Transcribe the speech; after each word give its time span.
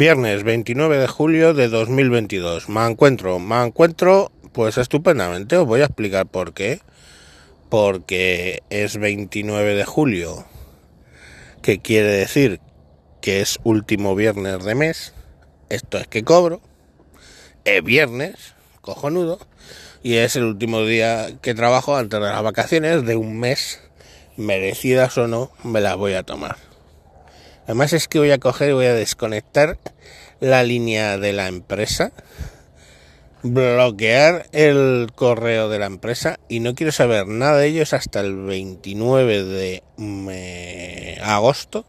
Viernes 0.00 0.44
29 0.44 0.96
de 0.96 1.06
julio 1.08 1.52
de 1.52 1.68
2022. 1.68 2.70
Me 2.70 2.86
encuentro, 2.86 3.38
me 3.38 3.62
encuentro 3.62 4.32
pues 4.54 4.78
estupendamente. 4.78 5.58
Os 5.58 5.66
voy 5.66 5.82
a 5.82 5.84
explicar 5.84 6.24
por 6.24 6.54
qué. 6.54 6.80
Porque 7.68 8.62
es 8.70 8.96
29 8.96 9.74
de 9.74 9.84
julio, 9.84 10.46
que 11.60 11.80
quiere 11.80 12.08
decir 12.08 12.62
que 13.20 13.42
es 13.42 13.58
último 13.62 14.14
viernes 14.14 14.64
de 14.64 14.74
mes. 14.74 15.12
Esto 15.68 15.98
es 15.98 16.06
que 16.06 16.24
cobro. 16.24 16.62
Es 17.66 17.84
viernes, 17.84 18.54
cojonudo. 18.80 19.38
Y 20.02 20.14
es 20.14 20.34
el 20.34 20.44
último 20.44 20.82
día 20.86 21.26
que 21.42 21.52
trabajo 21.52 21.94
antes 21.94 22.18
de 22.18 22.26
las 22.26 22.42
vacaciones 22.42 23.04
de 23.04 23.16
un 23.16 23.38
mes. 23.38 23.82
Merecidas 24.38 25.18
o 25.18 25.28
no, 25.28 25.50
me 25.62 25.82
las 25.82 25.98
voy 25.98 26.14
a 26.14 26.22
tomar. 26.22 26.69
Además 27.64 27.92
es 27.92 28.08
que 28.08 28.18
voy 28.18 28.30
a 28.30 28.38
coger 28.38 28.70
y 28.70 28.72
voy 28.72 28.86
a 28.86 28.94
desconectar 28.94 29.78
la 30.40 30.62
línea 30.62 31.18
de 31.18 31.32
la 31.32 31.48
empresa, 31.48 32.12
bloquear 33.42 34.46
el 34.52 35.08
correo 35.14 35.68
de 35.68 35.78
la 35.78 35.86
empresa 35.86 36.38
y 36.48 36.60
no 36.60 36.74
quiero 36.74 36.92
saber 36.92 37.26
nada 37.26 37.58
de 37.58 37.66
ellos 37.68 37.92
hasta 37.92 38.20
el 38.20 38.36
29 38.36 39.44
de 39.44 41.18
agosto, 41.22 41.84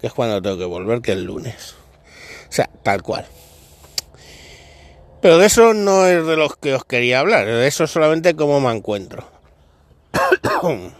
que 0.00 0.06
es 0.06 0.12
cuando 0.12 0.40
tengo 0.42 0.58
que 0.58 0.64
volver, 0.64 1.00
que 1.00 1.12
es 1.12 1.18
el 1.18 1.24
lunes. 1.24 1.74
O 2.48 2.52
sea, 2.52 2.68
tal 2.82 3.02
cual. 3.02 3.26
Pero 5.20 5.36
de 5.36 5.46
eso 5.46 5.74
no 5.74 6.06
es 6.06 6.26
de 6.26 6.36
los 6.36 6.56
que 6.56 6.74
os 6.74 6.84
quería 6.84 7.20
hablar, 7.20 7.46
de 7.46 7.66
eso 7.66 7.86
solamente 7.86 8.34
cómo 8.34 8.60
me 8.60 8.74
encuentro. 8.74 9.28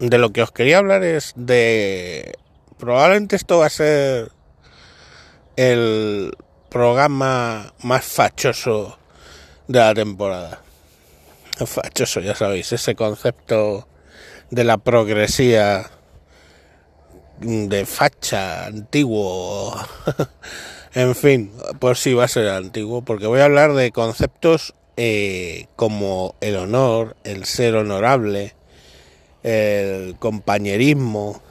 de 0.00 0.18
lo 0.18 0.30
que 0.30 0.42
os 0.42 0.50
quería 0.50 0.78
hablar 0.78 1.04
es 1.04 1.32
de 1.36 2.37
probablemente 2.78 3.36
esto 3.36 3.58
va 3.58 3.66
a 3.66 3.70
ser 3.70 4.30
el 5.56 6.36
programa 6.68 7.72
más 7.82 8.04
fachoso 8.04 8.98
de 9.66 9.78
la 9.78 9.94
temporada. 9.94 10.62
Fachoso, 11.66 12.20
ya 12.20 12.34
sabéis, 12.34 12.72
ese 12.72 12.94
concepto 12.94 13.88
de 14.50 14.64
la 14.64 14.78
progresía 14.78 15.90
de 17.40 17.86
facha 17.86 18.66
antiguo. 18.66 19.74
en 20.94 21.14
fin, 21.14 21.52
pues 21.78 21.98
sí 21.98 22.14
va 22.14 22.24
a 22.24 22.28
ser 22.28 22.48
antiguo, 22.48 23.02
porque 23.02 23.26
voy 23.26 23.40
a 23.40 23.46
hablar 23.46 23.74
de 23.74 23.90
conceptos 23.92 24.74
eh, 24.96 25.66
como 25.76 26.34
el 26.40 26.56
honor, 26.56 27.16
el 27.24 27.44
ser 27.44 27.74
honorable, 27.76 28.54
el 29.42 30.16
compañerismo, 30.18 31.42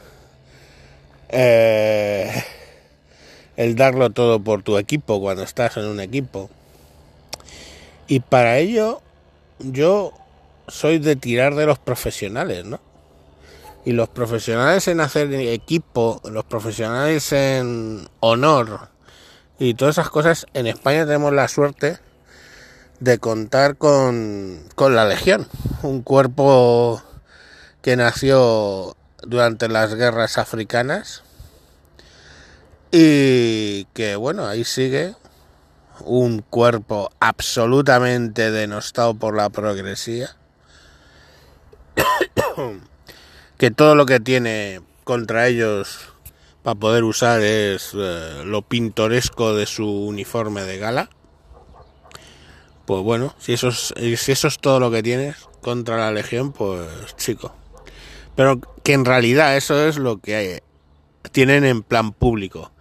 eh, 1.30 2.44
el 3.56 3.76
darlo 3.76 4.10
todo 4.12 4.40
por 4.40 4.64
tu 4.64 4.78
equipo 4.78 5.20
cuando 5.20 5.44
estás 5.44 5.78
en 5.78 5.86
un 5.86 6.00
equipo. 6.00 6.50
Y 8.08 8.22
para 8.22 8.58
ello 8.58 9.02
yo 9.60 10.14
soy 10.68 11.00
de 11.00 11.16
tirar 11.16 11.56
de 11.56 11.66
los 11.66 11.80
profesionales, 11.80 12.66
¿no? 12.66 12.80
Y 13.86 13.94
los 13.94 14.10
profesionales 14.10 14.88
en 14.88 15.00
hacer 15.00 15.34
equipo, 15.34 16.22
los 16.26 16.44
profesionales 16.44 17.32
en 17.32 18.08
honor 18.20 18.90
y 19.60 19.74
todas 19.74 19.96
esas 19.96 20.10
cosas, 20.10 20.46
en 20.54 20.68
España 20.68 21.06
tenemos 21.06 21.34
la 21.34 21.48
suerte 21.48 21.98
de 23.00 23.18
contar 23.18 23.78
con, 23.78 24.60
con 24.76 24.96
la 24.96 25.06
Legión, 25.06 25.48
un 25.84 26.02
cuerpo 26.02 27.02
que 27.82 27.96
nació 27.96 28.97
durante 29.28 29.68
las 29.68 29.94
guerras 29.94 30.38
africanas 30.38 31.24
y 32.92 33.86
que 33.94 34.16
bueno, 34.16 34.48
ahí 34.48 34.64
sigue 34.64 35.16
un 36.02 36.42
cuerpo 36.42 37.10
absolutamente 37.20 38.52
denostado 38.52 39.16
por 39.16 39.36
la 39.36 39.50
progresía, 39.50 40.36
que 43.58 43.72
todo 43.72 43.96
lo 43.96 44.06
que 44.06 44.20
tiene 44.20 44.82
contra 45.04 45.48
ellos 45.48 46.14
para 46.64 46.80
poder 46.80 47.04
usar 47.04 47.42
es 47.42 47.92
eh, 47.94 48.44
lo 48.46 48.62
pintoresco 48.62 49.56
de 49.56 49.66
su 49.66 49.88
uniforme 49.88 50.64
de 50.64 50.78
gala. 50.78 51.10
Pues 52.86 53.04
bueno, 53.04 53.36
si 53.38 53.54
eso, 53.54 53.68
es, 53.68 53.94
si 54.18 54.32
eso 54.32 54.48
es 54.48 54.60
todo 54.60 54.80
lo 54.80 54.92
que 54.92 55.04
tienes 55.04 55.36
contra 55.62 55.98
la 55.98 56.12
Legión, 56.12 56.54
pues 56.54 56.88
chico. 57.18 57.54
Pero 58.36 58.62
que 58.88 58.94
en 58.94 59.04
realidad 59.04 59.58
eso 59.58 59.86
es 59.86 59.98
lo 59.98 60.22
que 60.22 60.64
tienen 61.34 61.66
en 61.66 61.84
plan 61.84 62.14
público. 62.14 62.72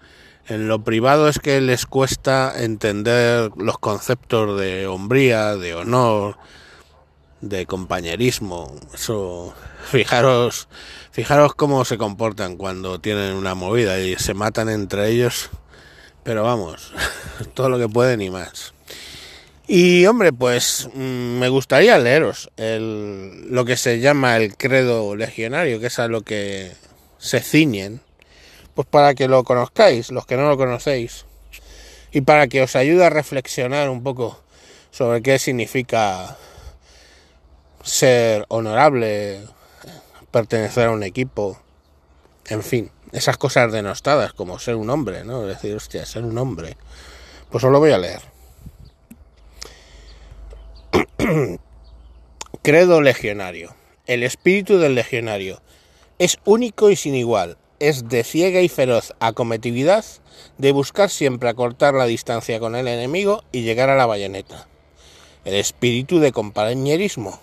En 0.47 0.69
lo 0.69 0.85
privado 0.85 1.29
es 1.29 1.41
que 1.41 1.61
les 1.61 1.85
cuesta 1.85 2.63
entender 2.63 3.51
los 3.57 3.77
conceptos 3.81 4.61
de 4.61 4.87
hombría, 4.87 5.57
de 5.57 5.75
honor, 5.75 6.39
de 7.41 7.67
compañerismo. 7.67 8.73
Eso, 8.95 9.53
fijaros, 9.91 10.69
fijaros 11.11 11.57
cómo 11.57 11.85
se 11.85 11.99
comportan 11.99 12.57
cuando 12.57 13.01
tienen 13.01 13.35
una 13.35 13.57
movida 13.57 13.99
y 13.99 14.15
se 14.15 14.33
matan 14.33 14.69
entre 14.69 15.11
ellos. 15.11 15.51
Pero 16.23 16.45
vamos, 16.45 16.93
todo 17.55 17.69
lo 17.69 17.81
que 17.81 17.89
pueden 17.89 18.21
y 18.21 18.31
más. 18.31 18.76
Y 19.69 20.07
hombre, 20.07 20.33
pues 20.33 20.89
mm, 20.95 21.39
me 21.39 21.49
gustaría 21.49 21.99
leeros 21.99 22.51
el, 22.57 23.51
lo 23.51 23.65
que 23.65 23.77
se 23.77 23.99
llama 23.99 24.37
el 24.37 24.57
credo 24.57 25.17
legionario, 25.17 25.81
que 25.81 25.87
es 25.87 25.99
a 25.99 26.07
lo 26.07 26.23
que 26.23 26.73
se 27.19 27.41
ciñen, 27.41 28.01
pues 28.75 28.87
para 28.87 29.15
que 29.15 29.27
lo 29.27 29.43
conozcáis, 29.43 30.13
los 30.13 30.25
que 30.27 30.37
no 30.37 30.49
lo 30.49 30.57
conocéis, 30.57 31.25
y 32.13 32.21
para 32.21 32.47
que 32.47 32.63
os 32.63 32.77
ayude 32.77 33.05
a 33.05 33.11
reflexionar 33.11 33.91
un 33.91 34.05
poco 34.05 34.41
sobre 34.93 35.21
qué 35.21 35.39
significa 35.39 36.37
ser 37.83 38.45
honorable, 38.49 39.41
pertenecer 40.31 40.87
a 40.87 40.93
un 40.93 41.03
equipo, 41.03 41.59
en 42.49 42.63
fin, 42.63 42.91
esas 43.13 43.37
cosas 43.37 43.73
denostadas 43.73 44.33
como 44.33 44.59
ser 44.61 44.77
un 44.77 44.91
hombre, 44.91 45.25
¿no? 45.25 45.43
Es 45.43 45.57
decir, 45.57 45.75
hostia, 45.75 46.07
ser 46.07 46.25
un 46.25 46.39
hombre. 46.39 46.77
Pues 47.51 47.65
os 47.65 47.73
lo 47.73 47.81
voy 47.81 47.91
a 47.91 47.99
leer. 47.99 48.36
Credo 52.63 53.01
legionario. 53.01 53.75
El 54.07 54.23
espíritu 54.23 54.79
del 54.79 54.95
legionario 54.95 55.61
es 56.19 56.39
único 56.45 56.91
y 56.91 56.97
sin 56.97 57.15
igual. 57.15 57.57
Es 57.81 58.09
de 58.09 58.23
ciega 58.23 58.61
y 58.61 58.69
feroz 58.69 59.13
acometividad 59.19 60.05
de 60.59 60.73
buscar 60.73 61.11
siempre 61.11 61.49
acortar 61.49 61.95
la 61.95 62.07
distancia 62.07 62.61
con 62.61 62.77
el 62.77 62.87
enemigo 62.87 63.43
y 63.51 63.63
llegar 63.63 63.91
a 63.91 63.97
la 63.97 64.07
bayoneta. 64.07 64.69
El 65.45 65.55
espíritu 65.55 66.21
de 66.21 66.33
compañerismo. 66.33 67.41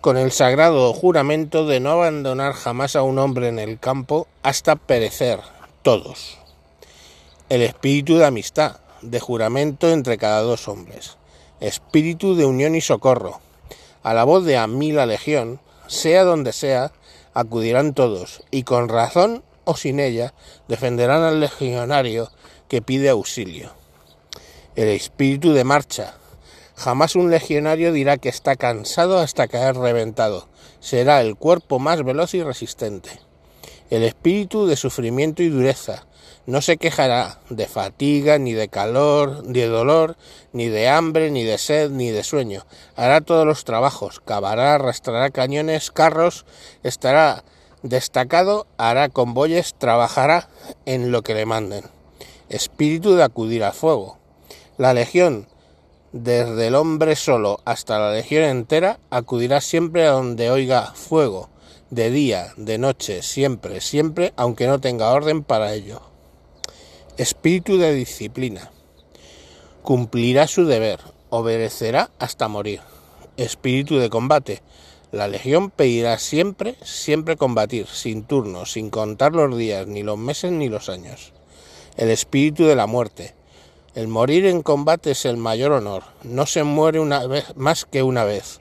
Con 0.00 0.16
el 0.16 0.32
sagrado 0.32 0.92
juramento 0.92 1.66
de 1.66 1.80
no 1.80 1.90
abandonar 1.90 2.54
jamás 2.54 2.96
a 2.96 3.02
un 3.02 3.18
hombre 3.18 3.48
en 3.48 3.58
el 3.58 3.78
campo 3.78 4.28
hasta 4.42 4.76
perecer 4.76 5.40
todos. 5.82 6.38
El 7.48 7.62
espíritu 7.62 8.16
de 8.16 8.26
amistad, 8.26 8.80
de 9.02 9.20
juramento 9.20 9.90
entre 9.90 10.16
cada 10.16 10.40
dos 10.40 10.68
hombres 10.68 11.17
espíritu 11.60 12.34
de 12.34 12.44
unión 12.44 12.74
y 12.74 12.80
socorro. 12.80 13.40
A 14.02 14.14
la 14.14 14.24
voz 14.24 14.44
de 14.44 14.56
a 14.56 14.66
mí 14.66 14.92
la 14.92 15.06
legión, 15.06 15.60
sea 15.86 16.24
donde 16.24 16.52
sea, 16.52 16.92
acudirán 17.34 17.94
todos, 17.94 18.42
y 18.50 18.62
con 18.62 18.88
razón 18.88 19.42
o 19.64 19.76
sin 19.76 20.00
ella, 20.00 20.34
defenderán 20.66 21.22
al 21.22 21.40
legionario 21.40 22.30
que 22.68 22.82
pide 22.82 23.08
auxilio. 23.08 23.72
El 24.76 24.88
espíritu 24.88 25.52
de 25.52 25.64
marcha. 25.64 26.14
Jamás 26.76 27.16
un 27.16 27.30
legionario 27.30 27.92
dirá 27.92 28.18
que 28.18 28.28
está 28.28 28.54
cansado 28.56 29.18
hasta 29.18 29.48
caer 29.48 29.76
reventado. 29.76 30.48
Será 30.80 31.20
el 31.20 31.36
cuerpo 31.36 31.80
más 31.80 32.04
veloz 32.04 32.34
y 32.34 32.42
resistente. 32.42 33.20
El 33.90 34.02
espíritu 34.02 34.66
de 34.66 34.76
sufrimiento 34.76 35.42
y 35.42 35.48
dureza 35.48 36.06
no 36.44 36.62
se 36.62 36.76
quejará 36.76 37.40
de 37.50 37.66
fatiga, 37.66 38.38
ni 38.38 38.52
de 38.52 38.68
calor, 38.68 39.44
ni 39.44 39.60
de 39.60 39.68
dolor, 39.68 40.16
ni 40.52 40.68
de 40.68 40.88
hambre, 40.88 41.30
ni 41.30 41.42
de 41.42 41.58
sed, 41.58 41.90
ni 41.90 42.10
de 42.10 42.24
sueño. 42.24 42.66
Hará 42.96 43.20
todos 43.20 43.46
los 43.46 43.64
trabajos, 43.64 44.20
cavará, 44.20 44.74
arrastrará 44.74 45.30
cañones, 45.30 45.90
carros, 45.90 46.46
estará 46.82 47.44
destacado, 47.82 48.66
hará 48.76 49.08
convoyes, 49.08 49.74
trabajará 49.78 50.48
en 50.86 51.12
lo 51.12 51.22
que 51.22 51.34
le 51.34 51.46
manden. 51.46 51.84
Espíritu 52.48 53.14
de 53.14 53.24
acudir 53.24 53.64
al 53.64 53.74
fuego. 53.74 54.18
La 54.76 54.94
legión, 54.94 55.48
desde 56.12 56.68
el 56.68 56.74
hombre 56.74 57.16
solo 57.16 57.60
hasta 57.64 57.98
la 57.98 58.12
legión 58.12 58.44
entera, 58.44 59.00
acudirá 59.10 59.60
siempre 59.60 60.06
a 60.06 60.12
donde 60.12 60.50
oiga 60.50 60.92
fuego, 60.94 61.50
de 61.90 62.10
día, 62.10 62.52
de 62.56 62.76
noche, 62.76 63.22
siempre, 63.22 63.80
siempre, 63.80 64.32
aunque 64.36 64.66
no 64.66 64.80
tenga 64.80 65.10
orden 65.10 65.42
para 65.42 65.72
ello. 65.72 66.02
Espíritu 67.16 67.78
de 67.78 67.94
disciplina. 67.94 68.70
Cumplirá 69.82 70.46
su 70.46 70.66
deber, 70.66 71.00
obedecerá 71.30 72.10
hasta 72.18 72.48
morir. 72.48 72.80
Espíritu 73.36 73.98
de 73.98 74.10
combate. 74.10 74.62
La 75.12 75.28
legión 75.28 75.70
pedirá 75.70 76.18
siempre, 76.18 76.76
siempre 76.82 77.36
combatir, 77.36 77.86
sin 77.86 78.24
turno, 78.24 78.66
sin 78.66 78.90
contar 78.90 79.32
los 79.32 79.56
días, 79.56 79.86
ni 79.86 80.02
los 80.02 80.18
meses, 80.18 80.52
ni 80.52 80.68
los 80.68 80.90
años. 80.90 81.32
El 81.96 82.10
espíritu 82.10 82.66
de 82.66 82.76
la 82.76 82.86
muerte. 82.86 83.34
El 83.94 84.08
morir 84.08 84.44
en 84.44 84.60
combate 84.60 85.12
es 85.12 85.24
el 85.24 85.38
mayor 85.38 85.72
honor. 85.72 86.04
No 86.22 86.44
se 86.44 86.64
muere 86.64 87.00
una 87.00 87.26
vez 87.26 87.56
más 87.56 87.86
que 87.86 88.02
una 88.02 88.24
vez. 88.24 88.60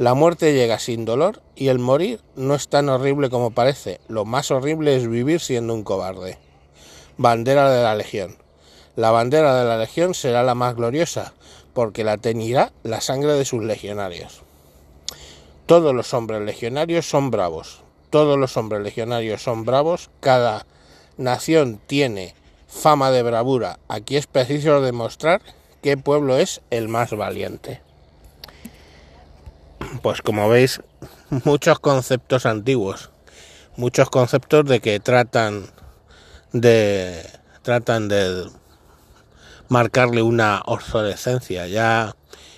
La 0.00 0.14
muerte 0.14 0.54
llega 0.54 0.78
sin 0.78 1.04
dolor 1.04 1.42
y 1.54 1.68
el 1.68 1.78
morir 1.78 2.22
no 2.34 2.54
es 2.54 2.68
tan 2.68 2.88
horrible 2.88 3.28
como 3.28 3.50
parece. 3.50 4.00
Lo 4.08 4.24
más 4.24 4.50
horrible 4.50 4.96
es 4.96 5.06
vivir 5.06 5.40
siendo 5.40 5.74
un 5.74 5.84
cobarde. 5.84 6.38
Bandera 7.18 7.70
de 7.70 7.82
la 7.82 7.94
Legión. 7.94 8.38
La 8.96 9.10
bandera 9.10 9.54
de 9.54 9.66
la 9.66 9.76
Legión 9.76 10.14
será 10.14 10.42
la 10.42 10.54
más 10.54 10.74
gloriosa, 10.74 11.34
porque 11.74 12.02
la 12.02 12.16
teñirá 12.16 12.72
la 12.82 13.02
sangre 13.02 13.34
de 13.34 13.44
sus 13.44 13.62
legionarios. 13.62 14.40
Todos 15.66 15.94
los 15.94 16.14
hombres 16.14 16.40
legionarios 16.40 17.06
son 17.06 17.30
bravos. 17.30 17.82
Todos 18.08 18.38
los 18.38 18.56
hombres 18.56 18.80
legionarios 18.80 19.42
son 19.42 19.66
bravos. 19.66 20.08
Cada 20.20 20.64
nación 21.18 21.78
tiene 21.86 22.34
fama 22.68 23.10
de 23.10 23.22
bravura. 23.22 23.78
Aquí 23.86 24.16
es 24.16 24.26
preciso 24.26 24.80
demostrar 24.80 25.42
qué 25.82 25.98
pueblo 25.98 26.38
es 26.38 26.62
el 26.70 26.88
más 26.88 27.14
valiente 27.14 27.82
pues 30.02 30.22
como 30.22 30.48
veis, 30.48 30.80
muchos 31.44 31.78
conceptos 31.78 32.46
antiguos, 32.46 33.10
muchos 33.76 34.10
conceptos 34.10 34.64
de 34.66 34.80
que 34.80 35.00
tratan 35.00 35.66
de 36.52 37.24
tratan 37.62 38.08
de 38.08 38.48
marcarle 39.68 40.22
una 40.22 40.62
obsolescencia. 40.66 41.66
Ya 41.66 42.16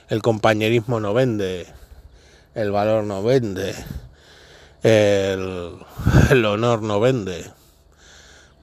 el 0.08 0.22
compañerismo 0.22 1.00
no 1.00 1.12
vende, 1.14 1.66
el 2.54 2.70
valor 2.70 3.04
no 3.04 3.22
vende, 3.22 3.74
el, 4.82 5.76
el 6.30 6.44
honor 6.44 6.82
no 6.82 7.00
vende. 7.00 7.50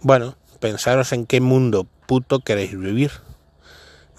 Bueno, 0.02 0.36
pensaros 0.60 1.12
en 1.12 1.26
qué 1.26 1.42
mundo 1.42 1.88
puto 2.08 2.40
queréis 2.40 2.78
vivir 2.78 3.12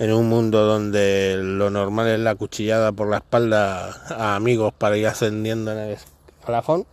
en 0.01 0.15
un 0.15 0.31
mundo 0.31 0.65
donde 0.65 1.39
lo 1.39 1.69
normal 1.69 2.09
es 2.09 2.19
la 2.19 2.35
cuchillada 2.35 2.91
por 2.91 3.11
la 3.11 3.19
espalda 3.19 3.91
a 4.09 4.35
amigos 4.35 4.73
para 4.73 4.97
ir 4.97 5.07
ascendiendo 5.07 5.73
en 5.73 5.79
el 5.79 5.99
escalafón. 6.39 6.87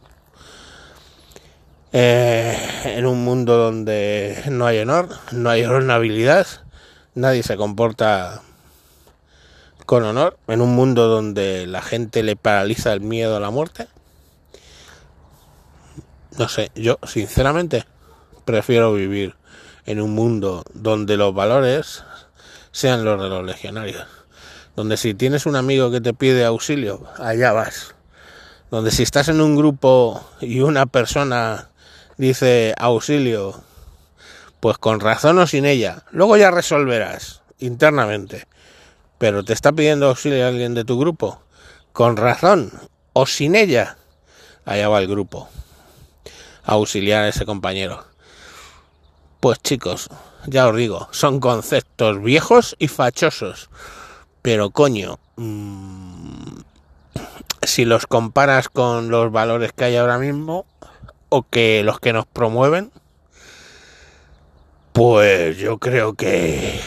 Eh, 1.94 2.58
en 2.84 3.06
un 3.06 3.24
mundo 3.24 3.58
donde 3.58 4.44
no 4.52 4.68
hay 4.68 4.80
honor, 4.80 5.08
no 5.32 5.50
hay 5.50 5.64
honorabilidad, 5.64 6.48
nadie 7.16 7.44
se 7.44 7.56
comporta 7.56 8.42
con 9.86 10.04
honor, 10.04 10.38
en 10.50 10.60
un 10.60 10.76
mundo 10.76 11.08
donde 11.08 11.66
la 11.66 11.82
gente 11.82 12.24
le 12.24 12.36
paraliza 12.36 12.92
el 12.92 13.00
miedo 13.00 13.38
a 13.38 13.40
la 13.40 13.52
muerte. 13.52 13.88
No 16.38 16.50
sé, 16.50 16.72
yo 16.76 17.00
sinceramente 17.08 17.86
prefiero 18.44 18.94
vivir 18.94 19.36
en 19.86 20.02
un 20.02 20.14
mundo 20.14 20.66
donde 20.74 21.16
los 21.16 21.34
valores 21.34 22.04
sean 22.72 23.04
los 23.04 23.22
de 23.22 23.30
los 23.30 23.44
legionarios. 23.46 24.06
Donde 24.76 24.98
si 24.98 25.14
tienes 25.14 25.46
un 25.46 25.56
amigo 25.56 25.92
que 25.92 26.02
te 26.02 26.14
pide 26.14 26.46
auxilio, 26.46 27.08
allá 27.18 27.52
vas. 27.52 27.96
Donde 28.70 28.92
si 28.92 29.04
estás 29.04 29.28
en 29.30 29.42
un 29.42 29.56
grupo 29.56 30.24
y 30.42 30.60
una 30.60 30.86
persona 30.86 31.70
dice 32.18 32.76
auxilio, 32.78 33.62
pues 34.60 34.78
con 34.78 35.00
razón 35.00 35.40
o 35.40 35.48
sin 35.48 35.66
ella, 35.66 36.04
luego 36.12 36.38
ya 36.38 36.52
resolverás 36.52 37.42
internamente. 37.60 38.48
Pero 39.18 39.44
te 39.44 39.54
está 39.54 39.72
pidiendo 39.72 40.08
auxilio 40.08 40.46
alguien 40.48 40.74
de 40.74 40.86
tu 40.86 41.00
grupo, 41.00 41.42
con 41.94 42.18
razón 42.18 42.72
o 43.14 43.26
sin 43.26 43.56
ella, 43.56 43.98
allá 44.66 44.90
va 44.90 45.00
el 45.00 45.08
grupo. 45.08 45.50
auxiliar 46.64 47.24
a 47.24 47.30
ese 47.30 47.46
compañero. 47.46 48.06
Pues 49.40 49.58
chicos, 49.64 50.10
ya 50.48 50.68
os 50.68 50.76
digo, 50.76 51.08
son 51.12 51.40
conceptos 51.40 52.22
viejos 52.22 52.76
y 52.80 52.88
fachosos. 52.88 53.70
Pero 54.42 54.72
coño, 54.72 55.20
mmm, 55.36 56.62
si 57.64 57.86
los 57.86 58.08
comparas 58.08 58.70
con 58.70 59.10
los 59.10 59.32
valores 59.32 59.74
que 59.74 59.86
hay 59.86 59.98
ahora 59.98 60.18
mismo, 60.18 60.66
o 61.30 61.44
que 61.44 61.84
los 61.84 62.00
que 62.00 62.14
nos 62.14 62.26
promueven, 62.26 62.92
pues 64.94 65.58
yo 65.58 65.78
creo 65.78 66.14
que 66.14 66.80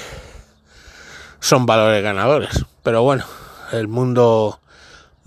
son 1.38 1.66
valores 1.66 2.02
ganadores. 2.02 2.64
Pero 2.82 3.02
bueno, 3.02 3.24
el 3.72 3.88
mundo 3.88 4.60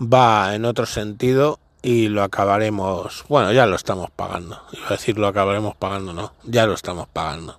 va 0.00 0.54
en 0.54 0.64
otro 0.64 0.86
sentido 0.86 1.58
y 1.82 2.08
lo 2.08 2.22
acabaremos, 2.22 3.24
bueno, 3.28 3.52
ya 3.52 3.66
lo 3.66 3.76
estamos 3.76 4.10
pagando. 4.10 4.60
Iba 4.72 4.88
a 4.88 4.90
decir 4.90 5.18
lo 5.18 5.28
acabaremos 5.28 5.76
pagando, 5.76 6.12
no, 6.12 6.32
ya 6.42 6.66
lo 6.66 6.74
estamos 6.74 7.06
pagando. 7.08 7.58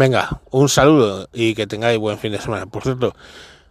Venga, 0.00 0.40
un 0.50 0.70
saludo 0.70 1.28
y 1.30 1.54
que 1.54 1.66
tengáis 1.66 1.98
buen 1.98 2.16
fin 2.16 2.32
de 2.32 2.40
semana. 2.40 2.64
Por 2.64 2.84
cierto, 2.84 3.14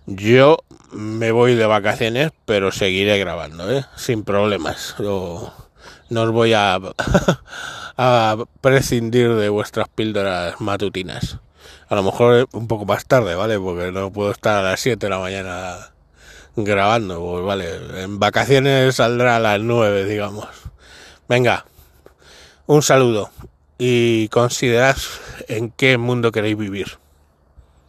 yo 0.05 0.59
me 0.91 1.31
voy 1.31 1.55
de 1.55 1.65
vacaciones, 1.65 2.31
pero 2.45 2.71
seguiré 2.71 3.17
grabando, 3.17 3.67
¿eh? 3.71 3.83
sin 3.95 4.23
problemas. 4.23 4.93
no 4.99 6.21
os 6.21 6.31
voy 6.31 6.53
a, 6.55 8.37
prescindir 8.61 9.33
de 9.33 9.49
vuestras 9.49 9.87
píldoras 9.87 10.61
matutinas. 10.61 11.39
A 11.87 11.95
lo 11.95 12.03
mejor 12.03 12.47
un 12.51 12.67
poco 12.67 12.85
más 12.85 13.07
tarde, 13.07 13.33
¿vale? 13.33 13.57
Porque 13.59 13.91
no 13.91 14.13
puedo 14.13 14.29
estar 14.29 14.63
a 14.63 14.69
las 14.69 14.79
7 14.81 15.03
de 15.03 15.09
la 15.09 15.17
mañana 15.17 15.93
grabando, 16.55 17.19
pues 17.21 17.43
vale. 17.43 18.03
En 18.03 18.19
vacaciones 18.19 18.97
saldrá 18.97 19.37
a 19.37 19.39
las 19.39 19.59
9, 19.59 20.05
digamos. 20.05 20.47
Venga, 21.27 21.65
un 22.67 22.83
saludo 22.83 23.31
y 23.79 24.27
considerad 24.27 24.97
en 25.47 25.71
qué 25.71 25.97
mundo 25.97 26.31
queréis 26.31 26.57
vivir. 26.57 26.99